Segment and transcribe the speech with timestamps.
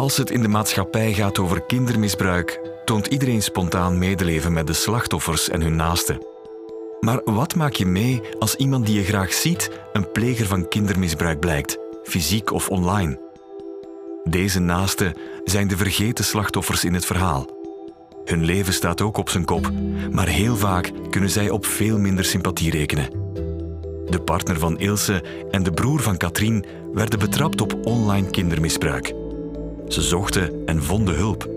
[0.00, 5.48] Als het in de maatschappij gaat over kindermisbruik, toont iedereen spontaan medeleven met de slachtoffers
[5.48, 6.26] en hun naasten.
[7.00, 11.40] Maar wat maak je mee als iemand die je graag ziet een pleger van kindermisbruik
[11.40, 13.20] blijkt, fysiek of online?
[14.24, 15.14] Deze naasten
[15.44, 17.46] zijn de vergeten slachtoffers in het verhaal.
[18.24, 19.70] Hun leven staat ook op zijn kop,
[20.10, 23.10] maar heel vaak kunnen zij op veel minder sympathie rekenen.
[24.06, 29.19] De partner van Ilse en de broer van Katrien werden betrapt op online kindermisbruik.
[29.90, 31.48] Ze zochten en vonden hulp.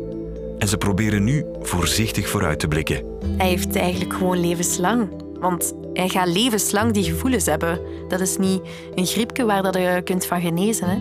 [0.57, 3.03] En ze proberen nu voorzichtig vooruit te blikken.
[3.37, 5.09] Hij heeft eigenlijk gewoon levenslang.
[5.39, 7.79] Want hij gaat levenslang die gevoelens hebben.
[8.07, 8.61] Dat is niet
[8.95, 10.87] een griepje waar dat je kunt van genezen.
[10.89, 10.97] Hè?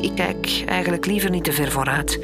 [0.00, 2.20] Ik kijk eigenlijk liever niet te ver vooruit.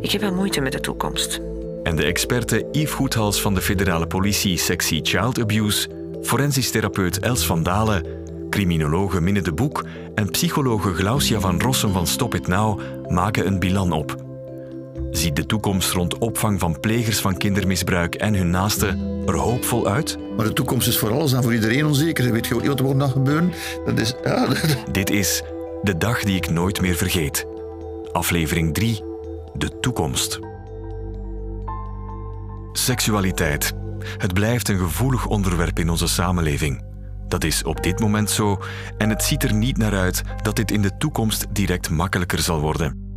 [0.00, 1.40] Ik heb wel moeite met de toekomst.
[1.82, 5.88] En de experte Yves Goethals van de federale politie sectie Child Abuse,
[6.22, 8.04] forensisch therapeut Els van Dalen,
[8.50, 13.58] criminologe Minne de Boek en psychologe Glaucia van Rossum van Stop It Now maken een
[13.58, 14.16] bilan op.
[15.10, 20.18] Ziet de toekomst rond opvang van plegers van kindermisbruik en hun naasten er hoopvol uit?
[20.36, 22.24] Maar de toekomst is voor alles en voor iedereen onzeker.
[22.24, 23.52] Je weet gewoon niet wat er gaat gebeuren.
[23.84, 24.48] Dat is, ja,
[24.92, 25.42] Dit is
[25.82, 27.46] De Dag die ik nooit meer vergeet.
[28.12, 29.04] Aflevering 3.
[29.54, 30.38] De toekomst.
[32.72, 33.72] Seksualiteit.
[34.16, 36.89] Het blijft een gevoelig onderwerp in onze samenleving.
[37.30, 38.62] Dat is op dit moment zo
[38.98, 42.60] en het ziet er niet naar uit dat dit in de toekomst direct makkelijker zal
[42.60, 43.08] worden.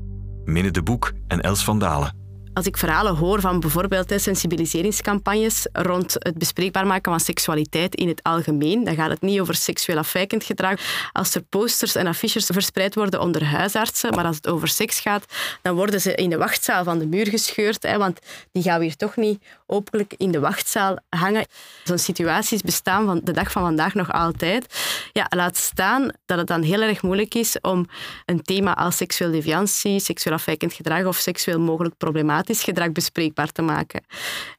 [0.43, 2.22] Minne de Boek en Els van Dalen.
[2.53, 8.23] Als ik verhalen hoor van bijvoorbeeld sensibiliseringscampagnes rond het bespreekbaar maken van seksualiteit in het
[8.23, 10.79] algemeen, dan gaat het niet over seksueel afwijkend gedrag.
[11.11, 15.25] Als er posters en affiches verspreid worden onder huisartsen, maar als het over seks gaat,
[15.61, 18.19] dan worden ze in de wachtzaal van de muur gescheurd, hè, want
[18.51, 21.45] die gaan we hier toch niet openlijk in de wachtzaal hangen.
[21.83, 24.83] Zo'n situaties bestaan van de dag van vandaag nog altijd.
[25.13, 27.87] Ja, laat staan dat het dan heel erg moeilijk is om
[28.25, 33.61] een thema als seksueel deviantie, seksueel afwijkend gedrag of seksueel mogelijk problematisch gedrag bespreekbaar te
[33.61, 34.03] maken.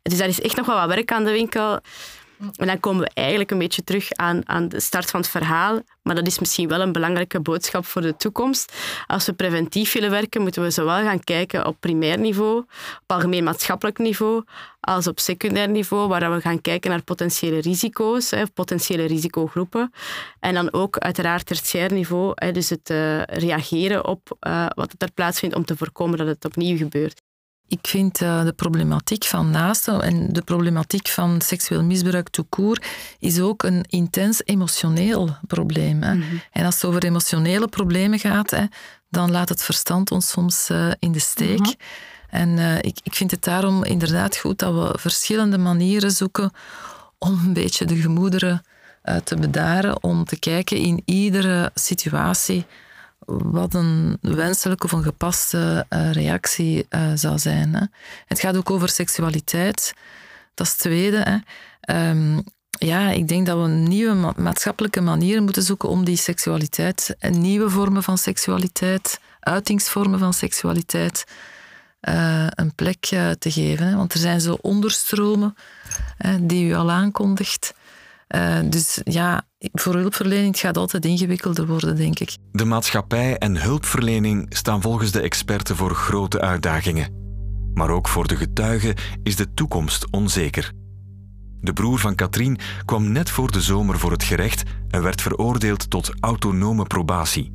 [0.03, 1.81] Dus daar is echt nog wel wat werk aan de winkel.
[2.57, 5.81] En dan komen we eigenlijk een beetje terug aan, aan de start van het verhaal.
[6.03, 8.73] Maar dat is misschien wel een belangrijke boodschap voor de toekomst.
[9.07, 12.67] Als we preventief willen werken, moeten we zowel gaan kijken op primair niveau, op
[13.07, 14.45] algemeen maatschappelijk niveau,
[14.81, 19.93] als op secundair niveau, waar we gaan kijken naar potentiële risico's, potentiële risicogroepen.
[20.41, 25.55] En dan ook uiteraard tertiair niveau, dus het uh, reageren op uh, wat er plaatsvindt
[25.55, 27.24] om te voorkomen dat het opnieuw gebeurt.
[27.69, 32.87] Ik vind uh, de problematiek van naasten en de problematiek van seksueel misbruik court
[33.19, 36.03] is ook een intens emotioneel probleem.
[36.03, 36.15] Hè.
[36.15, 36.41] Mm -hmm.
[36.53, 38.65] En als het over emotionele problemen gaat, hè,
[39.09, 41.59] dan laat het verstand ons soms uh, in de steek.
[41.59, 41.75] Mm -hmm.
[42.31, 46.51] En uh, ik, ik vind het daarom inderdaad goed dat we verschillende manieren zoeken
[47.19, 48.63] om een beetje de gemoederen
[49.25, 52.67] te bedaren, om te kijken in iedere situatie
[53.27, 57.75] wat een wenselijke of een gepaste uh, reactie uh, zou zijn.
[57.75, 57.85] Hè.
[58.27, 59.95] Het gaat ook over seksualiteit.
[60.55, 61.43] Dat is tweede.
[61.91, 62.43] Um,
[62.79, 67.41] ja, ik denk dat we nieuwe ma maatschappelijke manieren moeten zoeken om die seksualiteit en
[67.41, 71.25] nieuwe vormen van seksualiteit, uitingsvormen van seksualiteit,
[72.51, 73.01] een plek
[73.39, 73.87] te geven.
[73.87, 73.97] Hè.
[73.97, 75.57] Want er zijn zo onderstromen
[76.41, 77.75] die u al aankondigt.
[78.65, 82.37] Dus ja, voor hulpverlening het gaat altijd ingewikkelder worden, denk ik.
[82.53, 87.23] De maatschappij en hulpverlening staan volgens de experten voor grote uitdagingen.
[87.75, 90.73] Maar ook voor de getuigen is de toekomst onzeker.
[91.61, 95.91] De broer van Katrien kwam net voor de zomer voor het gerecht en werd veroordeeld
[95.91, 97.53] tot autonome probatie.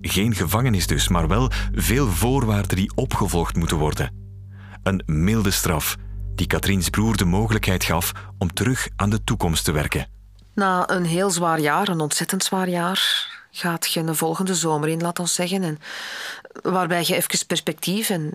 [0.00, 4.14] Geen gevangenis dus, maar wel veel voorwaarden die opgevolgd moeten worden.
[4.82, 5.96] Een milde straf
[6.34, 10.06] die Katriens broer de mogelijkheid gaf om terug aan de toekomst te werken.
[10.54, 15.00] Na een heel zwaar jaar, een ontzettend zwaar jaar, gaat je een volgende zomer in,
[15.00, 15.62] laat ons zeggen.
[15.62, 15.78] En
[16.62, 18.34] waarbij je even perspectief en,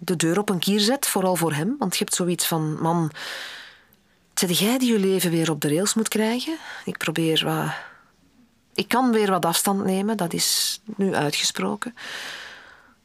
[0.00, 1.76] de deur op een kier zet, vooral voor hem.
[1.78, 3.10] Want je hebt zoiets van, man,
[4.34, 6.58] zet jij die je leven weer op de rails moet krijgen?
[6.84, 7.72] Ik probeer wat...
[8.74, 11.94] Ik kan weer wat afstand nemen, dat is nu uitgesproken.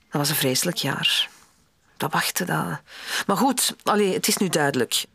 [0.09, 1.29] Dat was een vreselijk jaar.
[1.97, 2.79] Dat wachten, dat...
[3.25, 5.05] Maar goed, allee, het is nu duidelijk.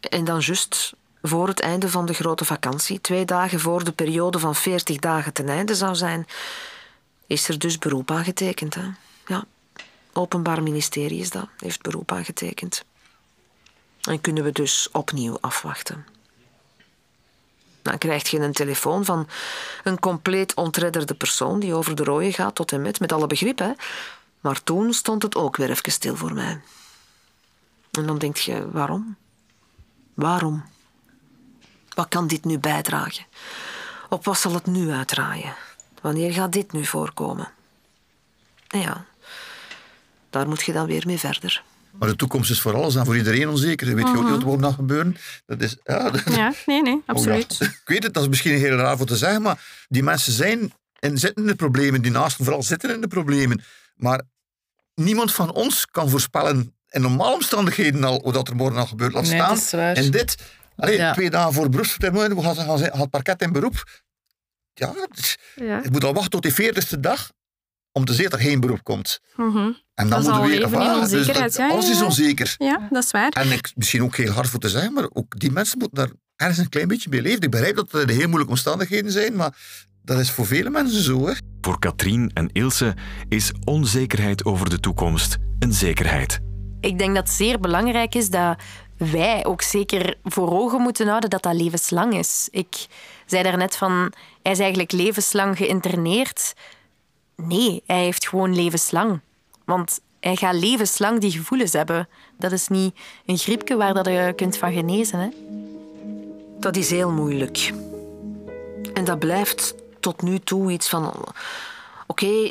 [0.00, 4.38] En dan juist voor het einde van de grote vakantie, twee dagen voor de periode
[4.38, 6.26] van 40 dagen ten einde zou zijn,
[7.26, 8.74] is er dus beroep aangetekend.
[8.74, 8.88] Hè?
[9.26, 9.44] Ja,
[10.12, 12.84] Openbaar Ministerie is dat, heeft beroep aangetekend.
[14.02, 16.06] En kunnen we dus opnieuw afwachten.
[17.82, 19.28] Dan krijg je een telefoon van
[19.84, 23.58] een compleet ontredderde persoon die over de rode gaat tot en met, met alle begrip.
[23.58, 23.72] Hè?
[24.40, 26.60] Maar toen stond het ook weer even stil voor mij.
[27.90, 29.16] En dan denk je, waarom?
[30.14, 30.64] Waarom?
[31.98, 33.24] Wat kan dit nu bijdragen?
[34.08, 35.54] Op wat zal het nu uitdraaien?
[36.02, 37.48] Wanneer gaat dit nu voorkomen?
[38.68, 39.04] En ja,
[40.30, 41.62] daar moet je dan weer mee verder.
[41.90, 43.94] Maar de toekomst is voor alles en voor iedereen onzeker.
[43.94, 45.16] Weet je ook niet wat er wordt nog gebeuren?
[45.46, 47.52] Dat is, ja, dat- Ja, nee, nee, absoluut.
[47.52, 47.66] Oh, ja.
[47.66, 50.72] Ik weet het, dat is misschien heel raar voor te zeggen, maar die mensen zijn
[50.98, 52.02] en zitten in de problemen.
[52.02, 53.62] Die naasten vooral zitten in de problemen.
[53.96, 54.22] Maar
[54.94, 59.12] niemand van ons kan voorspellen in normale omstandigheden al wat er morgen al gebeurt.
[59.12, 59.48] Laat Nee, staan.
[59.48, 59.94] dat is waar.
[59.94, 60.36] En dit,
[60.78, 61.12] allee, Ja.
[61.12, 63.84] twee dagen voor beroepsvertegenwoordiger, we gaan, gaan, gaan het parket in beroep.
[64.74, 65.80] Ja, is- Ja.
[65.82, 67.30] je moet al wachten tot die veertigste dag
[67.92, 69.20] om te zien dat er geen beroep komt.
[69.36, 69.70] Mhm.
[69.94, 70.68] En dan moeten we weer...
[70.68, 72.04] voilà, dus dat- ja, alles is ja.
[72.04, 72.54] onzeker.
[72.58, 73.30] ja, dat is waar.
[73.30, 76.10] En ik, misschien ook heel hard voor te zeggen, maar ook die mensen moeten daar
[76.36, 77.40] ergens een klein beetje bij leven.
[77.42, 79.56] Ik begrijp dat het heel moeilijke omstandigheden zijn, maar
[80.02, 81.26] dat is voor vele mensen zo.
[81.26, 81.32] Hè.
[81.60, 82.94] Voor Katrien en Ilse
[83.28, 86.38] is onzekerheid over de toekomst een zekerheid.
[86.80, 88.58] Ik denk dat het zeer belangrijk is dat
[88.98, 92.48] wij ook zeker voor ogen moeten houden dat dat levenslang is.
[92.50, 92.86] Ik
[93.26, 94.12] zei daarnet van,
[94.42, 96.54] hij is eigenlijk levenslang geïnterneerd.
[97.36, 99.20] Nee, hij heeft gewoon levenslang.
[99.64, 102.08] Want hij gaat levenslang die gevoelens hebben.
[102.38, 102.94] Dat is niet
[103.26, 105.18] een griepje waar dat je kunt van genezen.
[105.18, 105.28] Hè?
[106.60, 107.72] Dat is heel moeilijk.
[108.94, 111.14] En dat blijft tot nu toe iets van...
[112.06, 112.50] Oké,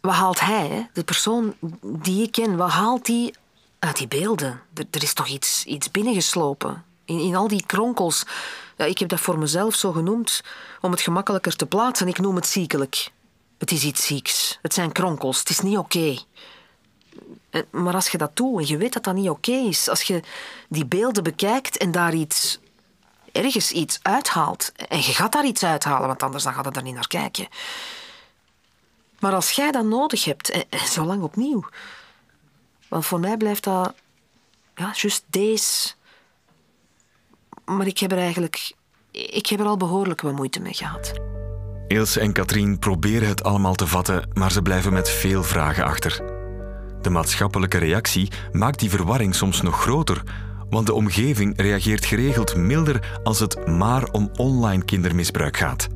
[0.00, 3.34] wat haalt hij, de persoon die ik ken, wat haalt hij
[3.80, 4.62] uit die beelden?
[4.90, 6.84] Er, is toch iets, iets binnengeslopen.
[7.04, 8.24] In, in al die kronkels.
[8.76, 10.42] Ja, ik heb dat voor mezelf zo genoemd
[10.80, 12.08] om het gemakkelijker te plaatsen.
[12.08, 13.10] Ik noem het ziekelijk.
[13.58, 14.58] Het is iets zieks.
[14.62, 15.38] Het zijn kronkels.
[15.38, 16.18] Het is niet oké.
[17.70, 20.22] Maar als je dat doet en je weet dat dat niet oké is, als je
[20.68, 22.58] die beelden bekijkt en daar iets,
[23.32, 26.82] ergens iets uithaalt, en je gaat daar iets uithalen, want anders dan gaat het er
[26.82, 27.48] niet naar kijken.
[29.18, 31.64] Maar als jij dat nodig hebt, en, en zo lang opnieuw,
[32.90, 33.94] want voor mij blijft dat,
[34.74, 35.92] ja, juist deze.
[37.64, 38.72] Maar ik heb er eigenlijk,
[39.10, 41.12] ik heb er al behoorlijk wat moeite mee gehad.
[41.86, 46.22] Ilse en Katrien proberen het allemaal te vatten, maar ze blijven met veel vragen achter.
[47.00, 50.22] De maatschappelijke reactie maakt die verwarring soms nog groter,
[50.70, 55.88] want de omgeving reageert geregeld milder als het maar om online kindermisbruik gaat.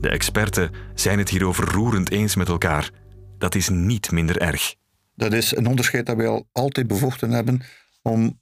[0.00, 2.90] De experten zijn het hierover roerend eens met elkaar.
[3.38, 4.74] Dat is niet minder erg.
[5.14, 7.62] Dat is een onderscheid dat wij al altijd bevochten hebben
[8.02, 8.40] om...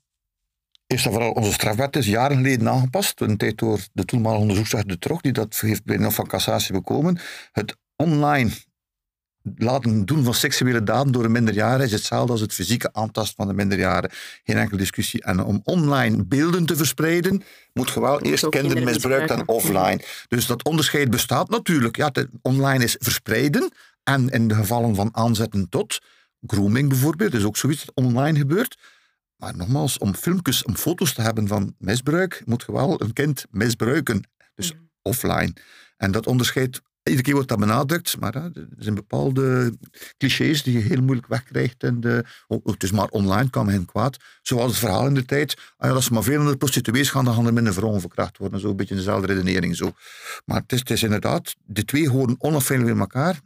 [0.87, 4.91] Eerst en vooral, onze strafwet is jaren geleden aangepast, een tijd door de toenmalige onderzoeksrechter
[4.91, 7.19] De Trog, die dat heeft bij Hof van Cassatie bekomen.
[7.53, 8.51] Het online
[9.57, 13.47] laten doen van seksuele daden door een minderjarige is hetzelfde als het fysieke aantasten van
[13.47, 14.19] de minderjarigen.
[14.45, 15.23] Geen enkele discussie.
[15.23, 20.01] En om online beelden te verspreiden, moet je wel eerst ook kindermisbruik dan offline.
[20.29, 21.97] Dus dat onderscheid bestaat natuurlijk.
[21.97, 22.13] Ja,
[22.43, 23.73] online is verspreiden
[24.03, 25.99] en in de gevallen van aanzetten tot
[26.47, 28.79] grooming bijvoorbeeld, is ook zoiets dat online gebeurt.
[29.37, 33.45] Maar nogmaals, om filmpjes, om foto's te hebben van misbruik, moet je wel een kind
[33.51, 34.29] misbruiken.
[34.55, 34.73] Dus
[35.03, 35.53] offline.
[35.97, 39.75] En dat onderscheid, iedere keer wordt dat benadrukt, maar hè, er zijn bepaalde
[40.19, 41.83] clichés die je heel moeilijk wegkrijgt.
[41.83, 44.17] En de, oh, het is maar online, kan geen kwaad.
[44.43, 47.25] Zoals het verhaal in de tijd, ah ja, als er maar veel onder prostituees gaan,
[47.25, 48.61] dan gaan er minder vrouwen verkracht worden.
[48.61, 49.77] Zo een beetje dezelfde redenering.
[49.77, 49.93] Zo.
[50.45, 53.41] Maar het is, het is inderdaad, de twee horen onafhankelijk met elkaar.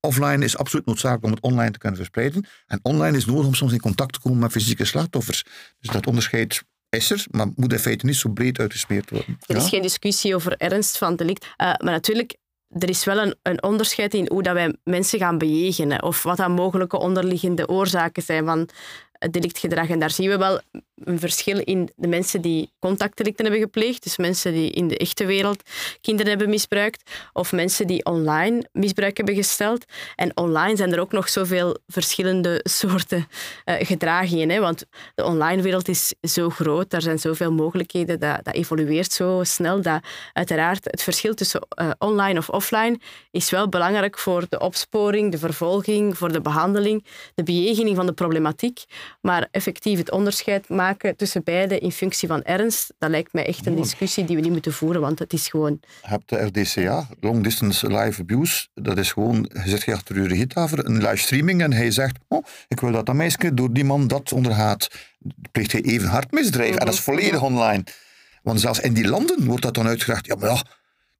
[0.00, 2.46] Offline is absoluut noodzakelijk om het online te kunnen verspreiden.
[2.66, 5.44] En online is nodig om soms in contact te komen met fysieke slachtoffers.
[5.80, 9.38] Dus dat onderscheid is er, maar moet in feite niet zo breed uitgesmeerd worden.
[9.46, 9.62] Er Ja?
[9.62, 11.44] is geen discussie over ernst van delict.
[11.56, 12.36] Eh, maar natuurlijk,
[12.68, 16.02] er is wel een, een onderscheid in hoe dat wij mensen gaan bejegenen.
[16.02, 18.68] Of wat dan mogelijke onderliggende oorzaken zijn van
[19.30, 19.88] delictgedrag.
[19.88, 20.60] En daar zien we wel
[21.04, 24.02] een verschil in de mensen die contactdelicten hebben gepleegd.
[24.02, 25.62] Dus mensen die in de echte wereld
[26.00, 27.10] kinderen hebben misbruikt.
[27.32, 29.84] Of mensen die online misbruik hebben gesteld.
[30.16, 33.26] En online zijn er ook nog zoveel verschillende soorten
[33.64, 34.48] eh, gedragingen.
[34.48, 34.60] Hè?
[34.60, 34.84] Want
[35.14, 39.82] de online wereld is zo groot, daar zijn zoveel mogelijkheden, dat, dat evolueert zo snel.
[39.82, 42.98] Dat uiteraard het verschil tussen eh, online of offline
[43.30, 48.12] is wel belangrijk voor de opsporing, de vervolging, voor de behandeling, de bejegening van de
[48.12, 48.84] problematiek.
[49.20, 53.66] Maar effectief het onderscheid maken tussen beide in functie van ernst, dat lijkt mij echt
[53.66, 55.80] een discussie die we niet moeten voeren, want het is gewoon...
[56.02, 58.68] Je hebt de RDCA, Long Distance Live Abuse.
[58.74, 62.92] Dat is gewoon, je zit achter gitaar, een livestreaming en hij zegt, oh, ik wil
[62.92, 64.88] dat dat meisje door die man dat ondergaat.
[65.52, 66.76] Pleegt hij even hard misdrijf.
[66.76, 67.84] En dat is volledig online.
[68.42, 70.26] Want zelfs in die landen wordt dat dan uitgelegd.
[70.26, 70.62] Ja, maar ja,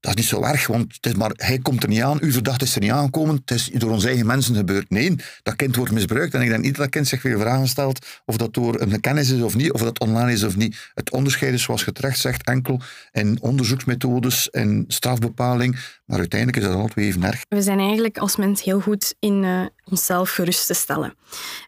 [0.00, 2.32] dat is niet zo erg, want het is maar, hij komt er niet aan, uw
[2.32, 4.90] verdachte is er niet aangekomen, het is door onze eigen mensen gebeurd.
[4.90, 7.68] Nee, dat kind wordt misbruikt en ik denk niet dat dat kind zich veel vragen
[7.68, 10.90] stelt of dat door een kennis is of niet, of dat online is of niet.
[10.94, 12.80] Het onderscheid is, zoals je terecht zegt, enkel
[13.12, 17.44] in onderzoeksmethodes en strafbepaling, maar uiteindelijk is dat altijd even erg.
[17.48, 21.14] We zijn eigenlijk als mens heel goed in eh, onszelf gerust te stellen.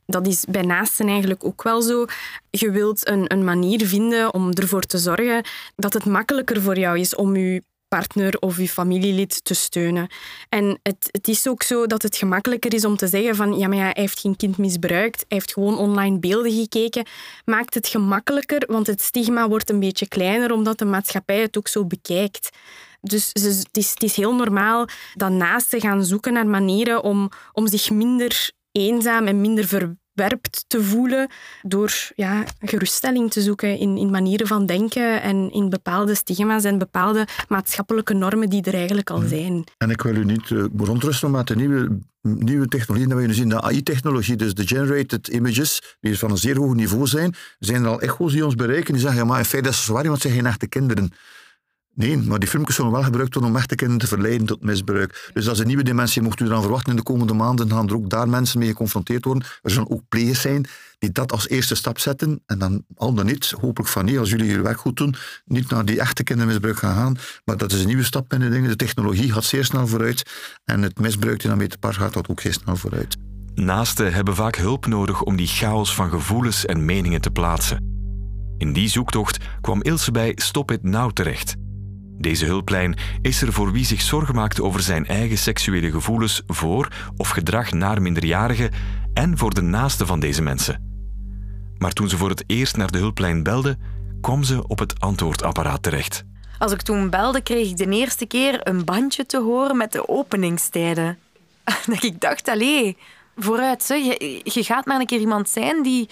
[0.06, 2.04] Dat is bij naasten eigenlijk ook wel zo.
[2.50, 5.44] Je wilt een, een manier vinden om ervoor te zorgen
[5.76, 10.08] dat het makkelijker voor jou is om je partner of je familielid te steunen.
[10.48, 13.68] En het, het is ook zo dat het gemakkelijker is om te zeggen van ja,
[13.68, 17.06] maar ja, hij heeft geen kind misbruikt, hij heeft gewoon online beelden gekeken.
[17.44, 21.68] Maakt het gemakkelijker, want het stigma wordt een beetje kleiner omdat de maatschappij het ook
[21.68, 22.50] zo bekijkt.
[23.00, 27.68] Dus het is, het is heel normaal dat naasten gaan zoeken naar manieren om, om
[27.68, 29.96] zich minder eenzaam en minder ver,
[30.66, 31.28] te voelen
[31.62, 36.78] door ja, geruststelling te zoeken in, in manieren van denken en in bepaalde stigma's en
[36.78, 39.64] bepaalde maatschappelijke normen die er eigenlijk al zijn.
[39.78, 43.34] En ik wil u niet uh, verontrusten met de nieuwe, nieuwe technologie dat we nu
[43.34, 47.82] zien, de AI-technologie, dus de generated images, die van een zeer hoog niveau zijn, zijn
[47.82, 50.02] er al echo's die ons bereiken die zeggen, ja, maar in feite is het zwaar,
[50.02, 51.12] want het zijn geen echte kinderen.
[51.94, 55.30] Nee, maar die filmpjes zullen wel gebruikt worden om echte kinderen te verleiden tot misbruik.
[55.32, 56.22] Dus dat is een nieuwe dimensie.
[56.22, 59.24] Mocht u eraan verwachten in de komende maanden, gaan er ook daar mensen mee geconfronteerd
[59.24, 59.44] worden.
[59.62, 60.66] Er zullen ook players zijn
[60.98, 62.42] die dat als eerste stap zetten.
[62.46, 65.70] En dan al dan niet, hopelijk van nee, als jullie je werk goed doen, niet
[65.70, 67.16] naar die echte kindermisbruik gaan gaan.
[67.44, 68.68] Maar dat is een nieuwe stap in de dingen.
[68.68, 70.30] De technologie gaat zeer snel vooruit.
[70.64, 73.16] En het misbruik die daarmee te par gaat, gaat ook zeer snel vooruit.
[73.54, 77.88] Naasten hebben vaak hulp nodig om die chaos van gevoelens en meningen te plaatsen.
[78.58, 81.54] In die zoektocht kwam Ilse bij Stop It Now terecht.
[82.20, 86.88] Deze hulplijn is er voor wie zich zorgen maakt over zijn eigen seksuele gevoelens voor
[87.16, 88.70] of gedrag naar minderjarigen
[89.14, 90.88] en voor de naasten van deze mensen.
[91.78, 93.78] Maar toen ze voor het eerst naar de hulplijn belde,
[94.20, 96.24] kwam ze op het antwoordapparaat terecht.
[96.58, 100.08] Als ik toen belde, kreeg ik de eerste keer een bandje te horen met de
[100.08, 101.18] openingstijden.
[101.86, 102.96] Dat ik dacht, allee,
[103.36, 106.08] vooruit, je, je gaat maar een keer iemand zijn die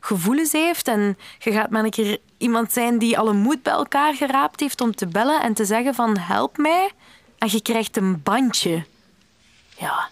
[0.00, 4.14] gevoelens heeft en je gaat maar een keer iemand zijn die alle moed bij elkaar
[4.14, 6.90] geraapt heeft om te bellen en te zeggen van help mij
[7.38, 8.84] en je krijgt een bandje.
[9.78, 10.08] Ja,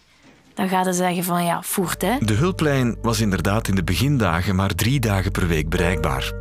[0.54, 2.18] dan gaat ze zeggen van ja, voert hè.
[2.18, 6.32] De hulplijn was inderdaad in de begindagen maar drie dagen per week bereikbaar.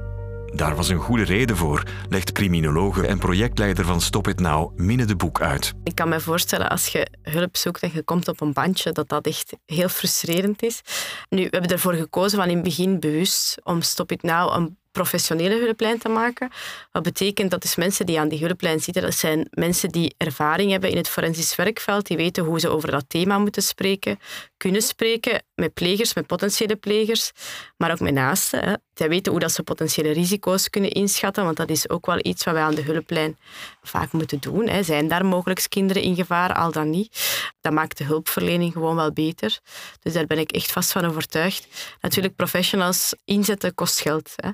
[0.54, 5.06] Daar was een goede reden voor, legt criminologe en projectleider van Stop It Now Minne
[5.06, 5.74] de Boek uit.
[5.84, 9.10] Ik kan me voorstellen als je hulp zoekt en je komt op een bandje, dat
[9.10, 10.82] dat echt heel frustrerend is.
[11.30, 14.78] Nu, we hebben ervoor gekozen van in het begin bewust om Stop It Now een
[15.00, 16.50] professionele hulplijn te maken.
[16.92, 20.72] Wat betekent dat dus mensen die aan die hulplijn zitten, dat zijn mensen die ervaring
[20.72, 24.20] hebben in het forensisch werkveld, die weten hoe ze over dat thema moeten spreken,
[24.58, 27.32] kunnen spreken met plegers, met potentiële plegers,
[27.78, 28.82] maar ook met naasten.
[28.94, 32.44] Zij weten hoe dat ze potentiële risico's kunnen inschatten, want dat is ook wel iets
[32.44, 33.38] wat wij aan de hulplijn
[33.82, 34.68] vaak moeten doen.
[34.68, 34.84] Hè.
[34.84, 37.40] Zijn daar mogelijk kinderen in gevaar, al dan niet?
[37.62, 39.60] Dat maakt de hulpverlening gewoon wel beter.
[40.02, 41.68] Dus daar ben ik echt vast van overtuigd.
[42.02, 44.34] Natuurlijk, professionals inzetten kost geld.
[44.36, 44.50] Hè.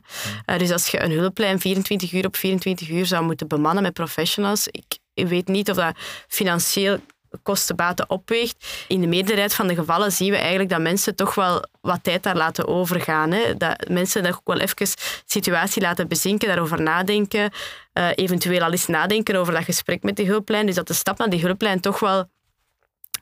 [0.46, 3.94] Uh, dus als je een hulplijn 24 uur op 24 uur zou moeten bemannen met
[3.94, 7.00] professionals, ik, weet niet of dat financieel
[7.44, 8.86] kostenbaten opweegt.
[8.88, 12.24] In de meerderheid van de gevallen zien we eigenlijk dat mensen toch wel wat tijd
[12.24, 13.32] daar laten overgaan.
[13.32, 13.58] Hè.
[13.58, 14.94] Dat mensen daar ook wel even de
[15.26, 17.52] situatie laten bezinken, daarover nadenken,
[17.94, 20.66] uh, eventueel al eens nadenken over dat gesprek met de hulplijn.
[20.66, 22.30] Dus dat de stap naar die hulplijn toch wel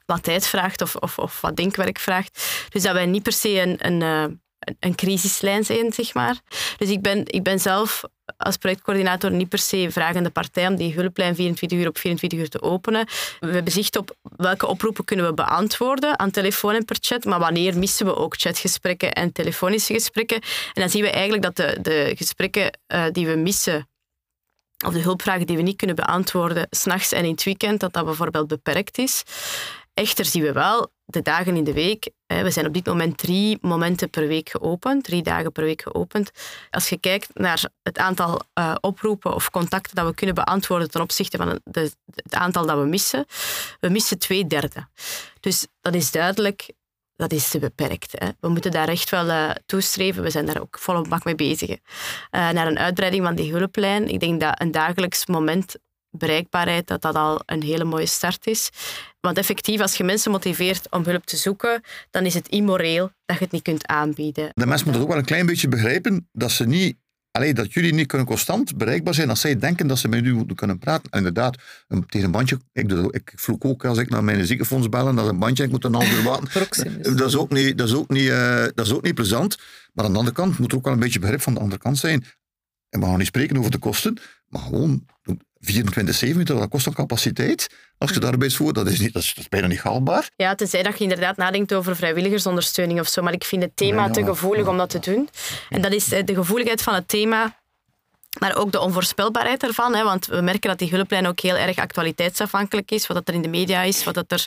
[0.05, 2.43] wat tijd vraagt of, of, of wat denkwerk vraagt.
[2.69, 4.35] Dus dat wij niet per se een, een, eh,
[4.79, 6.39] een crisislijn zijn, zeg maar.
[6.77, 8.03] Dus ik ben, ik ben zelf
[8.37, 12.49] als projectcoördinator niet per se vragende partij om die hulplijn 24 uur op 24 uur
[12.49, 13.07] te openen.
[13.39, 17.39] We hebben zicht op welke oproepen kunnen we beantwoorden aan telefoon en per chat, maar
[17.39, 20.41] wanneer missen we ook chatgesprekken en telefonische gesprekken.
[20.73, 23.87] En dan zien we eigenlijk dat de, de gesprekken uh, die we missen
[24.85, 28.05] of de hulpvragen die we niet kunnen beantwoorden, s'nachts en in het weekend, dat dat
[28.05, 29.23] bijvoorbeeld beperkt is.
[29.93, 32.09] Echter zien we wel de dagen in de week.
[32.27, 36.31] We zijn op dit moment drie momenten per week geopend, drie dagen per week geopend.
[36.69, 41.01] Als je kijkt naar het aantal uh, oproepen of contacten dat we kunnen beantwoorden ten
[41.01, 41.95] opzichte van het
[42.29, 43.25] aantal dat we missen,
[43.79, 44.87] we missen twee derde.
[45.39, 46.73] Dus dat is duidelijk,
[47.15, 48.11] dat is te beperkt.
[48.11, 48.27] Hè.
[48.39, 50.23] We moeten daar echt wel uh, toestreven.
[50.23, 51.69] We zijn daar ook volop bak mee bezig.
[51.69, 51.77] Uh,
[52.29, 54.07] naar een uitbreiding van die hulplijn.
[54.07, 55.75] Ik denk dat een dagelijks moment
[56.17, 58.69] bereikbaarheid, dat dat al een hele mooie start is.
[59.19, 63.37] Want effectief, als je mensen motiveert om hulp te zoeken, dan is het immoreel dat
[63.37, 64.49] je het niet kunt aanbieden.
[64.53, 67.01] De mensen moeten ook wel een klein beetje begrijpen dat ze niet
[67.37, 70.33] Alleen dat jullie niet kunnen constant bereikbaar zijn als zij denken dat ze met u
[70.33, 71.11] moeten kunnen praten.
[71.11, 72.59] inderdaad, een, tegen een bandje.
[72.71, 75.71] Ik, doe, ik vloek ook als ik naar mijn ziekenfonds bellen, dat een bandje, ik
[75.71, 77.01] moet een half uur wachten.
[77.17, 79.57] dat, is ook niet, dat, is ook niet, uh, dat is ook niet plezant.
[79.93, 81.81] Maar aan de andere kant moet er ook wel een beetje begrip van de andere
[81.81, 82.25] kant zijn.
[82.89, 84.17] En we gaan niet spreken over de kosten,
[84.47, 85.05] maar gewoon
[85.63, 87.69] 24-7, dat kost een capaciteit.
[87.97, 90.29] Als je daarbij voor, dat is, niet, dat, is, dat is bijna niet haalbaar.
[90.35, 93.21] Ja, tenzij dat je inderdaad nadenkt over vrijwilligersondersteuning of zo.
[93.21, 95.29] Maar ik vind het thema te gevoelig om dat te doen.
[95.69, 97.61] En dat is de gevoeligheid van het thema
[98.39, 99.95] maar ook de onvoorspelbaarheid ervan.
[99.95, 103.07] Hè, want we merken dat die hulplijn ook heel erg actualiteitsafhankelijk is.
[103.07, 104.45] Wat er in de media is, wat er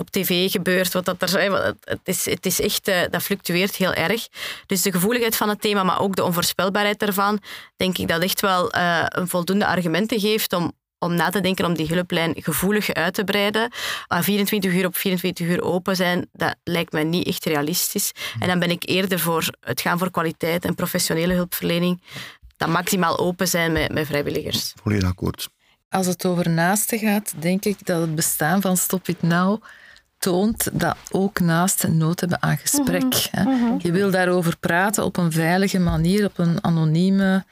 [0.00, 0.92] op tv gebeurt.
[0.92, 4.28] Wat dat, er, het, is, het is echt, eh, dat fluctueert heel erg.
[4.66, 7.40] Dus de gevoeligheid van het thema, maar ook de onvoorspelbaarheid ervan,
[7.76, 11.64] denk ik dat echt wel uh, een voldoende argumenten geeft om, om na te denken
[11.64, 13.70] om die hulplijn gevoelig uit te breiden.
[14.08, 18.12] Maar 24 uur op 24 uur open zijn, dat lijkt mij niet echt realistisch.
[18.38, 22.02] En dan ben ik eerder voor het gaan voor kwaliteit en professionele hulpverlening
[22.56, 24.72] dan maximaal open zijn met, met vrijwilligers.
[24.82, 25.48] Volledig akkoord.
[25.88, 29.62] Als het over naasten gaat, denk ik dat het bestaan van Stop It Now
[30.20, 33.02] toont dat ook naasten nood hebben aan gesprek.
[33.02, 33.30] Mhm.
[33.30, 33.74] hè.
[33.78, 37.44] Je wil daarover praten op een veilige manier, op een anonieme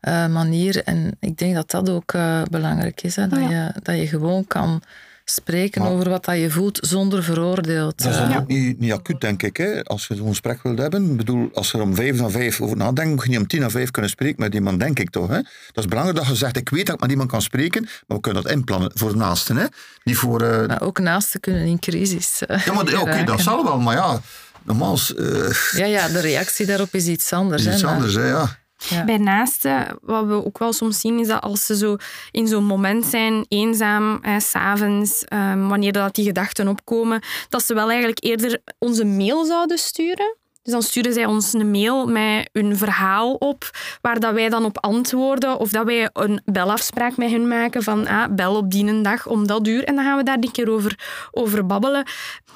[0.00, 0.84] eh, manier.
[0.84, 3.16] En ik denk dat dat ook eh, belangrijk is.
[3.16, 3.28] Hè?
[3.28, 4.82] Dat, je, dat je gewoon kan
[5.24, 8.02] spreken Maar- over wat dat je voelt zonder veroordeeld.
[8.02, 9.56] Dat is eh, dan ook niet, niet acuut, denk ik.
[9.56, 9.82] Hè?
[9.82, 11.10] Als je zo'n gesprek wilt hebben.
[11.10, 13.60] Ik bedoel, als er om vijf naar vijf over nadenkt, moet je niet om tien
[13.60, 15.28] naar vijf kunnen spreken met iemand, denk ik toch.
[15.28, 15.34] Hè?
[15.72, 18.16] Dat is belangrijk dat je zegt, ik weet dat ik met iemand kan spreken, maar
[18.16, 19.56] we kunnen dat inplannen voor de naasten.
[19.56, 19.64] Hè?
[20.04, 20.42] Niet voor...
[20.42, 22.42] eh, Maar ook naasten kunnen in crisis.
[22.46, 23.26] eh, ja, maar oké, geraken.
[23.26, 24.20] dat zal wel, maar ja,
[24.62, 27.64] normaal eh, Ja, ja, de reactie daarop is iets anders.
[27.64, 28.14] is iets anders.
[28.14, 28.28] Hè?
[28.28, 28.56] Ja.
[28.88, 29.04] Ja.
[29.04, 31.96] Bij naasten, wat we ook wel soms zien, is dat als ze zo
[32.30, 37.74] in zo'n moment zijn, eenzaam, eh, s'avonds, eh, wanneer dat die gedachten opkomen, dat ze
[37.74, 40.36] wel eigenlijk eerder onze mail zouden sturen.
[40.64, 44.64] Dus dan sturen zij ons een mail met hun verhaal op, waar dat wij dan
[44.64, 49.00] op antwoorden, of dat wij een belafspraak met hen maken van ah, bel op die
[49.00, 49.84] dag om dat uur.
[49.84, 50.98] En dan gaan we daar een keer over,
[51.30, 52.06] over babbelen.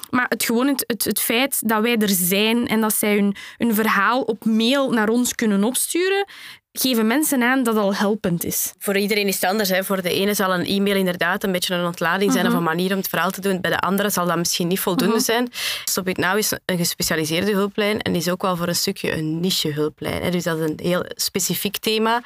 [0.09, 3.35] Maar het, gewoon het, het, het feit dat wij er zijn en dat zij hun,
[3.57, 6.25] hun verhaal op mail naar ons kunnen opsturen,
[6.71, 8.73] geven mensen aan dat al helpend is.
[8.77, 9.69] Voor iedereen is het anders.
[9.69, 9.83] Hè.
[9.83, 12.91] Voor de ene zal een e-mail inderdaad een beetje een ontlading zijn of een manier
[12.91, 13.61] om het verhaal te doen.
[13.61, 15.49] Bij de andere zal dat misschien niet voldoende zijn.
[15.85, 19.39] Stop It Now is een gespecialiseerde hulplijn en is ook wel voor een stukje een
[19.39, 20.23] niche hulplijn.
[20.23, 20.29] Hè.
[20.29, 22.21] Dus dat is een heel specifiek thema.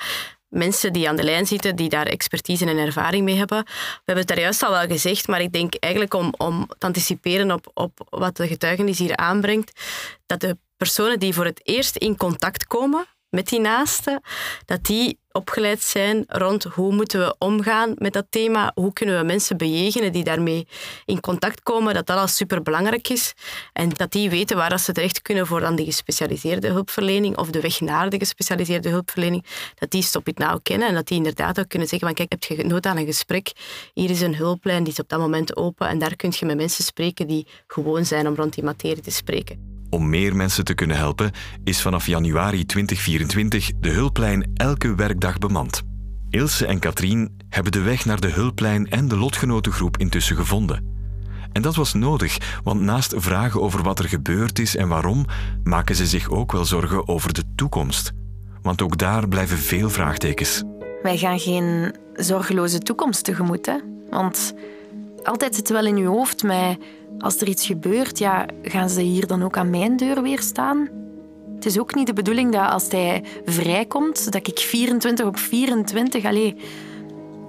[0.49, 3.63] Mensen die aan de lijn zitten, die daar expertise en ervaring mee hebben.
[3.65, 6.85] We hebben het daar juist al wel gezegd, maar ik denk eigenlijk om, om te
[6.85, 9.79] anticiperen op, op wat de getuigenis hier aanbrengt,
[10.25, 14.21] dat de personen die voor het eerst in contact komen met die naasten,
[14.65, 19.25] dat die opgeleid zijn rond hoe moeten we omgaan met dat thema, hoe kunnen we
[19.25, 20.67] mensen bejegenen die daarmee
[21.05, 23.33] in contact komen, dat dat al superbelangrijk is
[23.73, 27.61] en dat die weten waar ze terecht kunnen voor dan die gespecialiseerde hulpverlening of de
[27.61, 31.59] weg naar de gespecialiseerde hulpverlening, dat die Stop It Now kennen en dat die inderdaad
[31.59, 33.51] ook kunnen zeggen van kijk, heb je nood aan een gesprek,
[33.93, 36.57] hier is een hulplijn, die is op dat moment open en daar kun je met
[36.57, 39.72] mensen spreken die gewoon zijn om rond die materie te spreken.
[39.93, 41.31] Om meer mensen te kunnen helpen,
[41.63, 45.81] is vanaf januari 2024 de hulplijn elke werkdag bemand.
[46.29, 50.85] Ilse en Katrien hebben de weg naar de hulplijn en de lotgenotengroep intussen gevonden.
[51.51, 55.25] En dat was nodig, want naast vragen over wat er gebeurd is en waarom,
[55.63, 58.11] maken ze zich ook wel zorgen over de toekomst.
[58.61, 60.63] Want ook daar blijven veel vraagtekens.
[61.03, 63.65] Wij gaan geen zorgeloze toekomst tegemoet.
[63.65, 63.77] Hè?
[64.09, 64.53] Want
[65.23, 66.77] altijd zit wel in je hoofd met...
[67.19, 70.89] Als er iets gebeurt, ja, gaan ze hier dan ook aan mijn deur weer staan?
[71.55, 76.25] Het is ook niet de bedoeling dat als hij vrijkomt, dat ik 24 op 24
[76.25, 76.55] allee,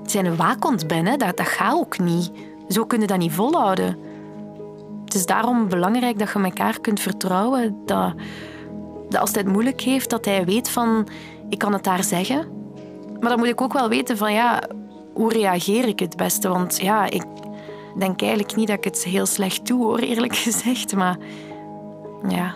[0.06, 1.06] zijn waakhond ben.
[1.06, 1.16] Hè?
[1.16, 2.30] Dat, dat gaat ook niet.
[2.68, 3.98] Zo kunnen dat niet volhouden.
[5.04, 7.76] Het is daarom belangrijk dat je elkaar kunt vertrouwen.
[7.84, 8.14] Dat,
[9.08, 11.06] dat als hij het moeilijk heeft, dat hij weet van...
[11.48, 12.46] Ik kan het daar zeggen.
[13.20, 14.32] Maar dan moet ik ook wel weten van...
[14.32, 14.62] Ja,
[15.14, 16.48] hoe reageer ik het beste?
[16.48, 17.22] Want ja, ik
[17.98, 20.94] denk eigenlijk niet dat ik het heel slecht doe, hoor, eerlijk gezegd.
[20.94, 21.16] Maar
[22.28, 22.54] ja,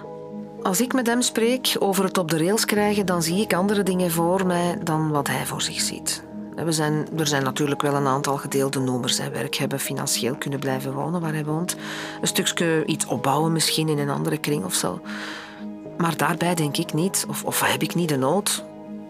[0.63, 3.83] Als ik met hem spreek over het op de rails krijgen, dan zie ik andere
[3.83, 6.27] dingen voor mij dan wat hij voor zich ziet.
[6.65, 9.19] We zijn, er zijn natuurlijk wel een aantal gedeelde nummers.
[9.19, 9.31] Hè.
[9.31, 11.77] Werk hebben, financieel kunnen blijven wonen waar hij woont.
[12.21, 15.01] Een stukje iets opbouwen misschien in een andere kring of zo.
[15.97, 18.65] Maar daarbij denk ik niet, of, of heb ik niet de nood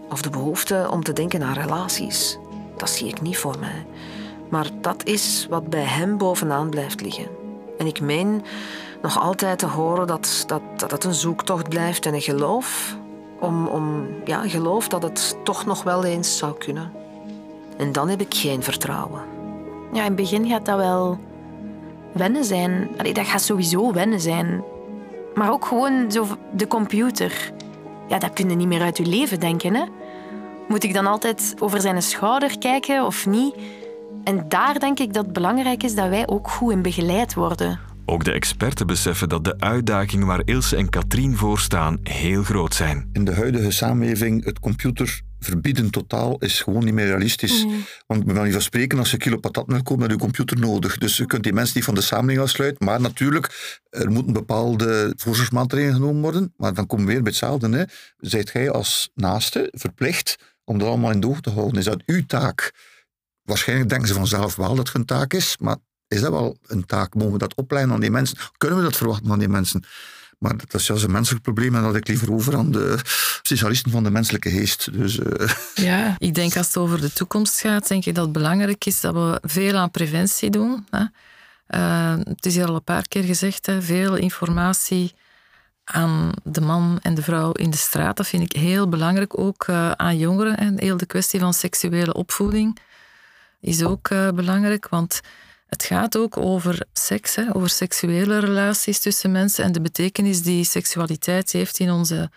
[0.09, 2.37] of de behoefte om te denken aan relaties.
[2.77, 3.85] Dat zie ik niet voor mij.
[4.49, 7.27] Maar dat is wat bij hem bovenaan blijft liggen.
[7.77, 8.43] En ik meen
[9.01, 12.97] nog altijd te horen dat, dat, dat het een zoektocht blijft en een geloof.
[13.39, 16.91] Om, om, ja, geloof dat het toch nog wel eens zou kunnen.
[17.77, 19.21] En dan heb ik geen vertrouwen.
[19.93, 21.19] ja in het begin gaat dat wel
[22.11, 22.89] wennen zijn.
[23.13, 24.63] Dat gaat sowieso wennen zijn.
[25.35, 27.51] Maar ook gewoon zo de computer.
[28.07, 29.83] Ja, dat kun je niet meer uit je leven denken, hè?
[30.67, 33.55] Moet ik dan altijd over zijn schouder kijken of niet?
[34.23, 37.79] En daar denk ik dat het belangrijk is dat wij ook goed in begeleid worden.
[38.05, 42.73] Ook de experten beseffen dat de uitdagingen waar Ilse en Katrien voor staan heel groot
[42.73, 43.09] zijn.
[43.13, 47.65] In de huidige samenleving, het computer verbieden totaal is gewoon niet meer realistisch.
[48.07, 50.59] Want we gaan niet van spreken, als je een kilo patatmelk koopt, met je computer
[50.59, 50.97] nodig.
[50.97, 52.85] Dus je kunt die mensen niet van de samenleving afsluiten.
[52.85, 56.53] Maar natuurlijk, er moeten bepaalde voorzorgsmaatregelen genomen worden.
[56.57, 57.77] Maar dan komen we weer bij hetzelfde.
[57.77, 57.83] Hè.
[58.17, 61.79] Zijt jij als naaste verplicht om dat allemaal in de oog te houden?
[61.79, 62.73] Is dat uw taak?
[63.49, 65.75] Waarschijnlijk denken ze vanzelf wel dat het hun taak is, maar
[66.07, 67.13] is dat wel een taak?
[67.13, 68.37] Mogen we dat opleiden aan die mensen?
[68.57, 69.83] Kunnen we dat verwachten van die mensen?
[70.37, 72.97] Maar dat is juist een menselijk probleem en dat ik liever over aan de
[73.41, 74.93] specialisten van de menselijke geest.
[74.93, 75.49] Dus, uh...
[75.89, 79.01] Ja, ik denk als het over de toekomst gaat, denk ik dat het belangrijk is
[79.01, 80.85] dat we veel aan preventie doen.
[80.89, 81.05] Hè.
[81.69, 85.13] Uh, het is hier al een paar keer gezegd, hè, veel informatie
[85.83, 88.17] aan de man en de vrouw in de straat.
[88.17, 90.57] Dat vind ik heel belangrijk, ook uh, aan jongeren.
[90.57, 92.79] En heel de kwestie van seksuele opvoeding
[93.61, 95.21] is ook uh, belangrijk, want
[95.67, 100.63] het gaat ook over seks, hè, over seksuele relaties tussen mensen en de betekenis die
[100.63, 102.29] seksualiteit heeft in onze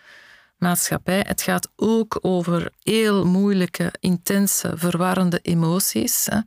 [0.57, 1.23] maatschappij.
[1.27, 6.25] Het gaat ook over heel moeilijke, intense, verwarrende emoties.
[6.25, 6.39] Hè.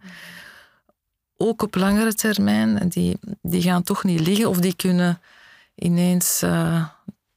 [1.37, 2.89] Ook op langere termijn.
[2.89, 5.21] Die, die gaan toch niet liggen of die kunnen
[5.75, 6.87] ineens uh,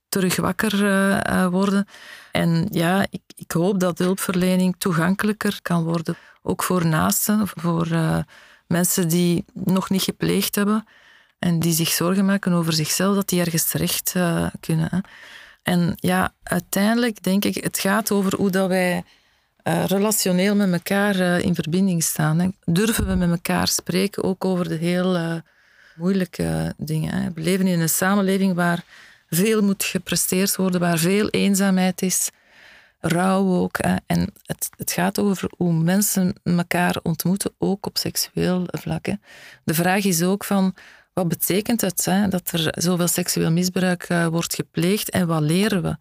[0.09, 1.87] terug wakker uh, worden.
[2.31, 6.15] En ja, ik, ik, hoop dat hulpverlening toegankelijker kan worden.
[6.41, 8.17] Ook voor naasten, voor uh,
[8.67, 10.87] mensen die nog niet gepleegd hebben
[11.39, 14.15] en die zich zorgen maken over zichzelf, dat die ergens terecht
[14.59, 14.87] kunnen.
[14.91, 14.99] Hè.
[15.63, 19.03] En ja, uiteindelijk denk ik, het gaat over hoe dat wij
[19.63, 22.39] relationeel met elkaar in verbinding staan.
[22.39, 22.49] Hè.
[22.65, 25.41] Durven we met elkaar spreken, ook over de heel
[25.95, 27.33] moeilijke dingen.
[27.33, 28.83] We leven in een samenleving waar
[29.29, 32.29] veel moet gepresteerd worden, waar veel eenzaamheid is,
[32.99, 33.77] rouw ook.
[34.07, 39.05] En het, het gaat over hoe mensen elkaar ontmoeten, ook op seksueel vlak.
[39.63, 40.75] De vraag is ook van,
[41.13, 45.81] wat betekent het hè, dat er zoveel seksueel misbruik uh, wordt gepleegd en wat leren
[45.81, 45.97] we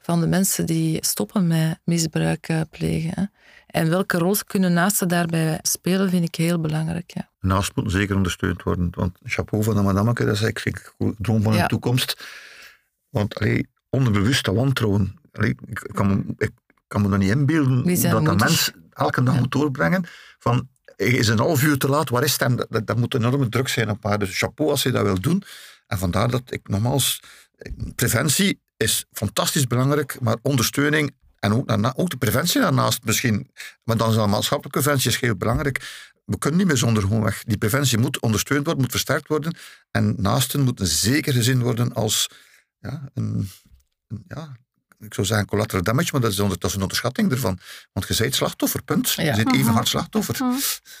[0.00, 3.12] van de mensen die stoppen met misbruik uh, plegen?
[3.14, 3.24] Hè?
[3.66, 7.10] En welke rol kunnen naasten daarbij spelen, vind ik heel belangrijk.
[7.14, 7.28] Ja.
[7.40, 8.88] Naast moeten zeker ondersteund worden.
[8.90, 12.24] Want chapeau van de madameke, dat is eigenlijk een droom van de toekomst.
[13.10, 16.50] Want allee, onderbewuste wantrouwen, allee, ik, kan, ik
[16.86, 20.04] kan me dat niet inbeelden dat een mens elke dag moet doorbrengen
[20.38, 22.66] van is een half uur te laat, waar is het?
[22.68, 24.18] Dat, dat, moet enorme druk zijn op haar.
[24.18, 25.42] Dus chapeau als je dat wil doen.
[25.86, 27.20] En vandaar dat ik nogmaals,
[27.94, 33.50] preventie is fantastisch belangrijk, maar ondersteuning en ook, daarna, ook de preventie daarnaast misschien.
[33.84, 36.08] Maar dan is de maatschappelijke preventie is heel belangrijk.
[36.24, 37.42] We kunnen niet meer zonder gewoonweg.
[37.44, 39.56] Die preventie moet ondersteund worden, moet versterkt worden.
[39.90, 42.28] En naasten moeten zeker gezien worden als
[42.80, 43.48] ja, een,
[44.08, 44.56] een ja,
[45.00, 47.58] ik zou zeggen collateral damage, maar dat is, onder, dat is een onderschatting ervan.
[47.92, 49.10] Want je bent slachtoffer, punt.
[49.10, 50.36] Je bent even hard slachtoffer.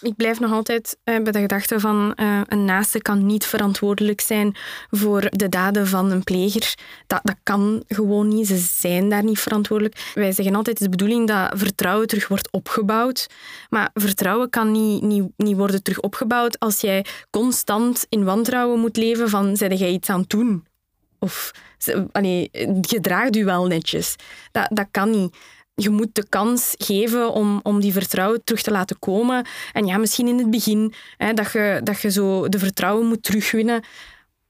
[0.00, 4.20] Ik blijf nog altijd uh, bij de gedachte van uh, een naaste kan niet verantwoordelijk
[4.20, 4.56] zijn
[4.90, 6.74] voor de daden van een pleger.
[7.06, 8.46] Dat, dat kan gewoon niet.
[8.46, 10.10] Ze zijn daar niet verantwoordelijk.
[10.14, 13.26] Wij zeggen altijd, het is de bedoeling dat vertrouwen terug wordt opgebouwd.
[13.68, 18.96] Maar vertrouwen kan niet, niet, niet worden terug opgebouwd als jij constant in wantrouwen moet
[18.96, 20.68] leven van, zei jij iets aan het doen?
[21.20, 21.50] Of
[22.12, 22.48] allee,
[22.80, 24.16] gedraagt u wel netjes.
[24.52, 25.36] Dat, dat kan niet.
[25.74, 29.46] Je moet de kans geven om, om die vertrouwen terug te laten komen.
[29.72, 33.22] En ja, misschien in het begin hè, dat, je, dat je zo de vertrouwen moet
[33.22, 33.84] terugwinnen.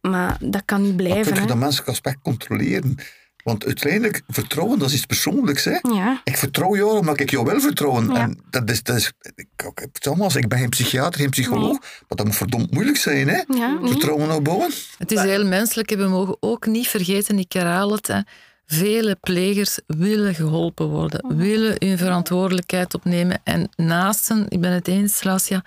[0.01, 1.33] Maar dat kan niet blijven.
[1.33, 2.99] Maar je dat menselijk aspect controleren.
[3.45, 5.65] Want uiteindelijk, vertrouwen, dat is iets persoonlijks.
[5.65, 5.79] Hè?
[5.83, 6.21] Ja.
[6.25, 8.17] Ik vertrouw jou omdat ik jou wil vertrouwen.
[8.17, 12.27] En dat is, dat is, ik, ik, ik ben geen psychiater, geen psycholoog, maar dat
[12.27, 13.29] moet verdomd moeilijk zijn.
[13.29, 13.43] Hè?
[13.49, 14.71] Ja, vertrouwen opbouwen.
[14.99, 15.91] Het is heel menselijk.
[15.91, 18.21] We mogen ook niet vergeten, ik herhaal het, hè.
[18.67, 23.41] vele plegers willen geholpen worden, willen hun verantwoordelijkheid opnemen.
[23.45, 25.65] En naasten, ik ben het eens, Lasja,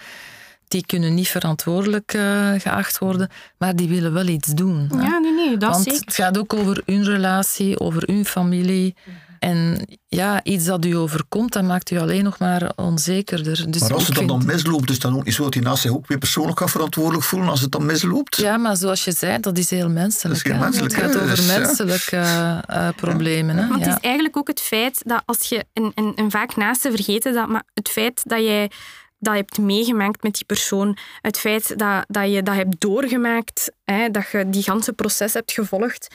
[0.74, 4.90] die kunnen niet verantwoordelijk uh, geacht worden, maar die willen wel iets doen.
[4.92, 6.02] Ja, nee, nee, dat Want zeker.
[6.06, 8.96] het gaat ook over hun relatie, over hun familie.
[9.40, 13.72] En ja, iets dat u overkomt, dat maakt u alleen nog maar onzekerder.
[13.72, 14.40] Dus maar als het dan, vind...
[14.40, 16.72] dan misloopt, is dan ook niet zo dat hij naast zich ook weer persoonlijk gaat
[16.72, 18.36] verantwoordelijk voelen als het dan misloopt?
[18.38, 20.44] Ja, maar zoals je zei, dat is heel menselijk.
[20.44, 21.60] Dat is heel menselijk, het gaat over Dus, ja.
[21.60, 22.18] menselijke
[22.70, 23.58] uh, problemen.
[23.58, 23.68] Hè?
[23.68, 23.88] Want Ja.
[23.88, 27.34] het is eigenlijk ook het feit dat als je, en, en, en vaak naasten vergeten
[27.34, 28.72] dat, maar het feit dat jij
[29.24, 34.12] dat hebt meegemaakt met die persoon, het feit dat, dat je dat hebt doorgemaakt, hè,
[34.12, 36.08] dat je die ganse proces hebt gevolgd,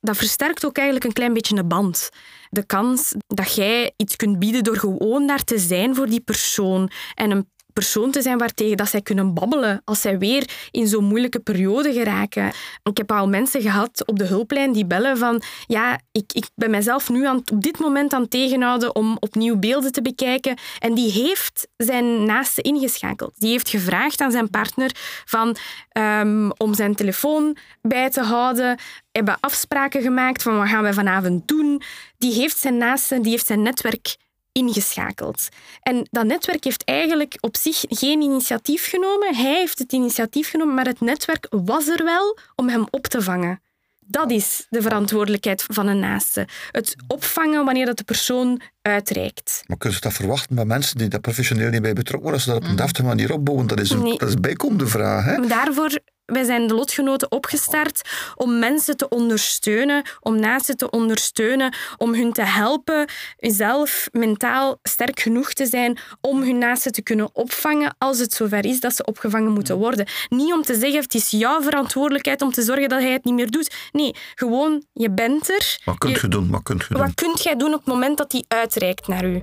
[0.00, 2.08] dat versterkt ook eigenlijk een klein beetje de band.
[2.50, 6.90] De kans dat jij iets kunt bieden door gewoon daar te zijn voor die persoon
[7.14, 11.04] en een persoon te zijn waartegen dat zij kunnen babbelen als zij weer in zo'n
[11.04, 12.52] moeilijke periode geraken.
[12.82, 16.70] Ik heb al mensen gehad op de hulplijn die bellen van ja, ik, ik ben
[16.70, 20.56] mezelf nu aan, op dit moment aan het tegenhouden om opnieuw beelden te bekijken.
[20.78, 23.32] En die heeft zijn naaste ingeschakeld.
[23.38, 24.90] Die heeft gevraagd aan zijn partner
[25.24, 25.56] van,
[25.98, 28.78] um, om zijn telefoon bij te houden.
[29.12, 31.82] Hebben afspraken gemaakt van wat gaan we vanavond doen.
[32.18, 34.16] Die heeft zijn naaste, die heeft zijn netwerk
[34.54, 35.48] ingeschakeld.
[35.82, 39.34] En dat netwerk heeft eigenlijk op zich geen initiatief genomen.
[39.34, 43.22] Hij heeft het initiatief genomen, maar het netwerk was er wel om hem op te
[43.22, 43.62] vangen.
[44.06, 46.48] Dat is de verantwoordelijkheid van een naaste.
[46.70, 49.62] Het opvangen wanneer dat de persoon uitreikt.
[49.66, 52.42] Maar kun je dat verwachten bij mensen die daar professioneel niet bij betrokken worden, als
[52.42, 53.66] ze dat op een deftige manier opbouwen?
[53.66, 54.18] Dat is een, Nee.
[54.18, 55.24] dat is bijkomende vraag.
[55.24, 55.38] Hè?
[55.38, 58.00] Maar Daarvoor wij zijn de lotgenoten opgestart
[58.34, 63.08] om mensen te ondersteunen, om naasten te ondersteunen, om hun te helpen
[63.38, 68.64] zelf mentaal sterk genoeg te zijn om hun naasten te kunnen opvangen als het zover
[68.64, 70.06] is dat ze opgevangen moeten worden.
[70.28, 73.34] Niet om te zeggen, het is jouw verantwoordelijkheid om te zorgen dat hij het niet
[73.34, 73.74] meer doet.
[73.92, 75.78] Nee, gewoon, je bent er.
[75.84, 76.50] Wat kunt je, doen?
[76.50, 77.02] Wat kunt je doen?
[77.02, 79.42] Wat kunt jij doen op het moment dat hij uitreikt naar u?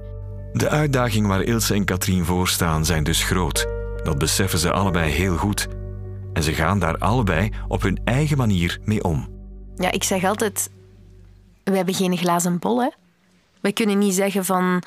[0.54, 3.68] De uitdaging waar Ilse en Katrien voor staan zijn dus groot.
[4.04, 5.68] Dat beseffen ze allebei heel goed.
[6.34, 9.28] En ze gaan daar allebei op hun eigen manier mee om.
[9.76, 10.70] Ja, ik zeg altijd,
[11.64, 12.82] we hebben geen glazen bol.
[12.82, 12.90] Hè?
[13.60, 14.84] We kunnen niet zeggen van,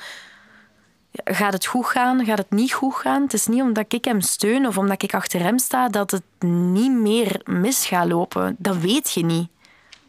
[1.23, 3.21] gaat het goed gaan, gaat het niet goed gaan.
[3.21, 6.23] Het is niet omdat ik hem steun of omdat ik achter hem sta dat het
[6.49, 8.55] niet meer mis gaat lopen.
[8.59, 9.47] Dat weet je niet.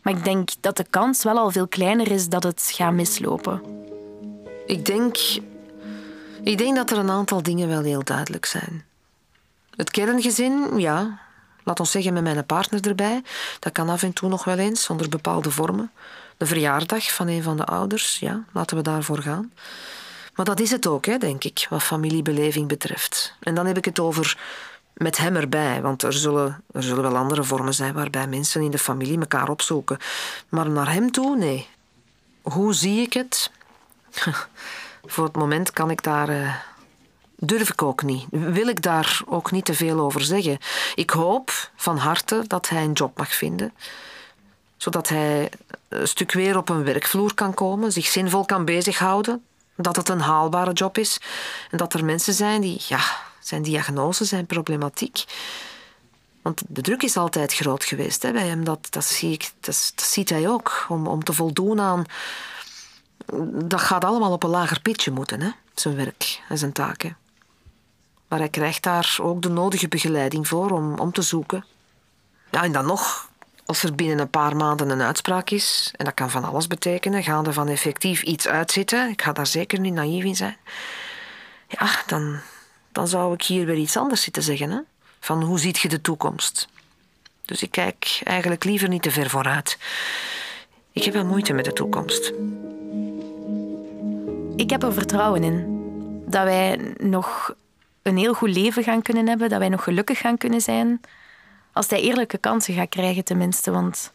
[0.03, 3.63] Maar ik denk dat de kans wel al veel kleiner is dat het gaat mislopen.
[4.67, 5.17] Ik denk,
[6.43, 8.85] ik denk dat er een aantal dingen wel heel duidelijk zijn.
[9.77, 11.19] Het kerngezin, ja,
[11.67, 13.23] laat ons zeggen met mijn partner erbij,
[13.59, 15.91] dat kan af en toe nog wel eens onder bepaalde vormen.
[16.37, 19.53] De verjaardag van een van de ouders, ja, laten we daarvoor gaan.
[20.35, 23.35] Maar dat is het ook, hè, denk ik, wat familiebeleving betreft.
[23.41, 24.39] En dan heb ik het over
[24.93, 28.71] met hem erbij, want er zullen, er zullen wel andere vormen zijn waarbij mensen in
[28.71, 29.99] de familie elkaar opzoeken.
[30.49, 31.69] Maar naar hem toe, nee.
[32.43, 33.51] Hoe zie ik het?
[35.05, 36.31] Voor het moment kan ik daar.
[36.31, 36.55] Uh,
[37.37, 38.27] durf ik ook niet.
[38.31, 40.59] Wil ik daar ook niet te veel over zeggen.
[40.95, 43.73] Ik hoop van harte dat hij een job mag vinden.
[44.77, 45.51] Zodat hij
[45.89, 49.45] een stuk weer op een werkvloer kan komen, zich zinvol kan bezighouden.
[49.77, 51.21] Dat het een haalbare job is.
[51.71, 53.01] En dat er mensen zijn die, ja,
[53.41, 55.25] zijn diagnose, zijn problematiek.
[56.43, 58.65] Want de druk is altijd groot geweest hè, bij hem.
[58.65, 60.87] Dat, dat, zie ik, dat, ziet hij ook.
[60.89, 62.07] Om, om te voldoen aan
[63.65, 65.51] dat gaat allemaal op een lager pitje moeten, hè?
[65.75, 67.17] zijn werk en zijn taken.
[68.29, 71.65] Maar hij krijgt daar ook de nodige begeleiding voor om, om te zoeken.
[72.51, 73.31] Ja, en dan nog,
[73.65, 77.23] als er binnen een paar maanden een uitspraak is, en dat kan van alles betekenen,
[77.23, 80.57] gaan er van effectief iets uitzitten, ik ga daar zeker niet naïef in zijn,
[81.69, 82.39] ja, dan,
[82.93, 84.71] dan zou ik hier weer iets anders zitten zeggen.
[84.71, 84.81] Hè?
[85.21, 86.69] Van hoe ziet je de toekomst?
[87.45, 89.79] Dus ik kijk eigenlijk liever niet te ver vooruit.
[90.93, 92.33] Ik heb wel moeite met de toekomst.
[94.57, 95.65] Ik heb er vertrouwen in
[96.27, 97.55] dat wij nog
[98.07, 101.01] een heel goed leven gaan kunnen hebben, dat wij nog gelukkig gaan kunnen zijn.
[101.73, 104.13] Als hij eerlijke kansen gaat krijgen, tenminste, want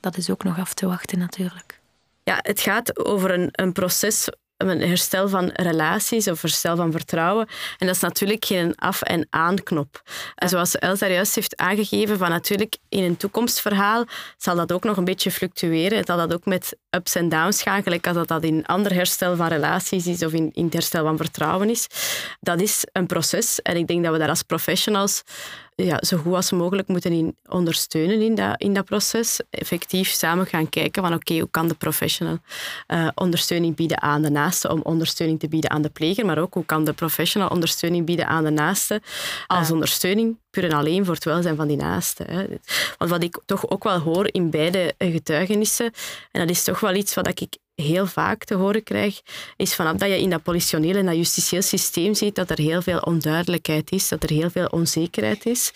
[0.00, 1.80] dat is ook nog af te wachten natuurlijk.
[2.22, 4.28] Ja, het gaat over een, een proces
[4.66, 7.48] een herstel van relaties of herstel van vertrouwen.
[7.78, 10.02] En dat is natuurlijk geen af- en aanknop.
[10.34, 14.04] En zoals Els daar juist heeft aangegeven, van natuurlijk in een toekomstverhaal
[14.36, 15.98] zal dat ook nog een beetje fluctueren.
[15.98, 18.94] Het zal dat ook met ups en downs gaan, gelijk als dat, dat in ander
[18.94, 21.86] herstel van relaties is of in, in het herstel van vertrouwen is.
[22.40, 25.22] Dat is een proces en ik denk dat we daar als professionals
[25.84, 29.40] ja, zo goed als mogelijk moeten in ondersteunen in dat, in dat proces.
[29.50, 32.38] Effectief samen gaan kijken van oké, hoe kan de professional
[32.88, 36.54] uh, ondersteuning bieden aan de naaste om ondersteuning te bieden aan de pleger, maar ook
[36.54, 39.02] hoe kan de professional ondersteuning bieden aan de naaste
[39.46, 42.24] als ondersteuning puur en alleen voor het welzijn van die naaste.
[42.28, 42.46] Hè.
[42.98, 45.92] Want wat ik toch ook wel hoor in beide getuigenissen,
[46.30, 49.20] en dat is toch wel iets wat ik heel vaak te horen krijg,
[49.56, 52.82] is vanaf dat je in dat politioneel en dat justitieel systeem ziet dat er heel
[52.82, 55.72] veel onduidelijkheid is, dat er heel veel onzekerheid is.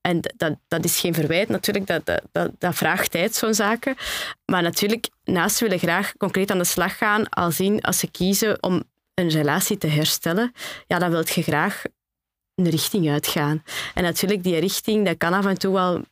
[0.00, 3.94] En dat, dat is geen verwijt, natuurlijk, dat, dat, dat, vraagt tijd, zo'n zaken.
[4.44, 8.62] Maar natuurlijk, naast willen graag concreet aan de slag gaan, al zien als ze kiezen
[8.62, 8.82] om
[9.14, 10.52] een relatie te herstellen,
[10.86, 11.82] ja, dan wil je graag
[12.54, 13.62] een richting uitgaan.
[13.94, 16.04] En natuurlijk, die richting, dat kan af en toe wel een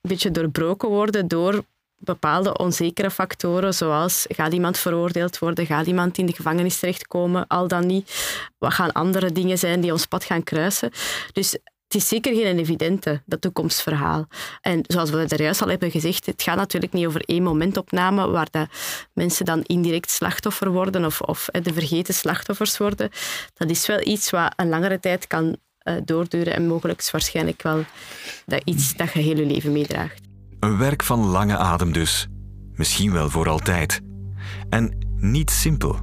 [0.00, 1.64] beetje doorbroken worden door
[1.98, 7.68] bepaalde onzekere factoren, zoals gaat iemand veroordeeld worden, gaat iemand in de gevangenis terechtkomen, al
[7.68, 8.34] dan niet.
[8.58, 10.90] Wat gaan andere dingen zijn die ons pad gaan kruisen?
[11.32, 11.52] Dus
[11.86, 14.26] het is zeker geen evidente, dat toekomstverhaal.
[14.60, 18.28] En zoals we er juist al hebben gezegd, het gaat natuurlijk niet over één momentopname
[18.28, 18.66] waar de
[19.12, 23.10] mensen dan indirect slachtoffer worden of, of de vergeten slachtoffers worden.
[23.54, 25.56] Dat is wel iets wat een langere tijd kan
[25.88, 27.84] uh, doorduren en mogelijk waarschijnlijk wel
[28.46, 30.20] dat iets dat je heel je leven meedraagt.
[30.66, 32.26] Een werk van lange adem dus.
[32.74, 34.00] Misschien wel voor altijd.
[34.70, 36.00] En niet simpel.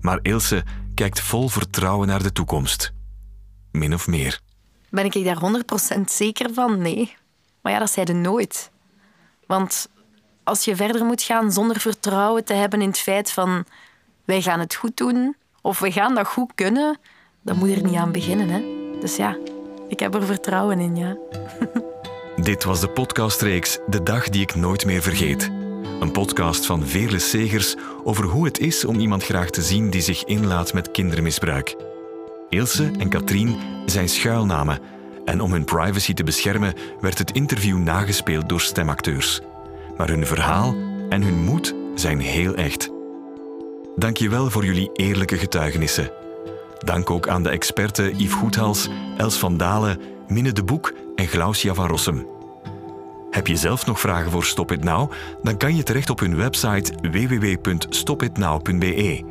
[0.00, 2.92] Maar Ilse kijkt vol vertrouwen naar de toekomst.
[3.72, 4.40] Min of meer.
[4.90, 5.64] Ben ik daar
[5.96, 6.78] 100% zeker van?
[6.82, 7.16] Nee.
[7.62, 8.70] Maar ja, dat zeiden nooit.
[9.46, 9.88] Want
[10.44, 13.64] als je verder moet gaan zonder vertrouwen te hebben in het feit van
[14.24, 16.98] wij gaan het goed doen of we gaan dat goed kunnen,
[17.42, 18.48] dan moet je er niet aan beginnen.
[18.48, 18.62] Hè?
[19.00, 19.36] Dus ja,
[19.88, 21.16] ik heb er vertrouwen in, ja.
[22.46, 25.50] Dit was de podcastreeks De Dag die ik nooit meer vergeet.
[26.00, 30.00] Een podcast van Veerle Segers over hoe het is om iemand graag te zien die
[30.00, 31.76] zich inlaat met kindermisbruik.
[32.48, 33.56] Ilse en Katrien
[33.86, 34.78] zijn schuilnamen
[35.24, 39.40] En om hun privacy te beschermen werd het interview nagespeeld door stemacteurs.
[39.96, 40.74] Maar hun verhaal
[41.08, 42.90] en hun moed zijn heel echt.
[43.96, 46.10] Dankjewel voor jullie eerlijke getuigenissen.
[46.78, 51.74] Dank ook aan de experten Yves Goethals, Els van Dalen, Minne de Boek en Glaucia
[51.74, 52.35] van Rossum.
[53.36, 55.12] Heb je zelf nog vragen voor Stop It Now?
[55.42, 59.24] Dan kan je terecht op hun website www.stopitnow.be.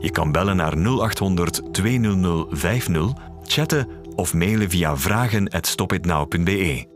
[0.00, 6.95] Je kan bellen naar 0800 200 50, chatten of mailen via vragen@stopitnow.be.